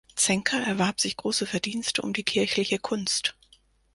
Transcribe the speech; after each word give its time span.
Zenker 0.15 0.59
erwarb 0.59 0.99
sich 0.99 1.15
große 1.15 1.45
Verdienste 1.45 2.01
um 2.01 2.11
die 2.11 2.23
kirchliche 2.23 2.79
Kunst. 2.79 3.35